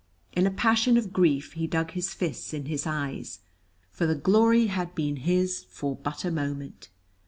[0.33, 3.41] In a passion of grief he dug his fists in his eyes,
[3.91, 6.89] for the glory had been his for but a moment.